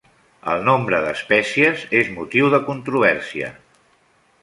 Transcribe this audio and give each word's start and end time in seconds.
El 0.53 0.63
nombre 0.69 1.01
d'espècies 1.03 1.85
és 2.01 2.11
motiu 2.17 2.51
de 2.57 2.63
controvèrsia. 2.73 3.55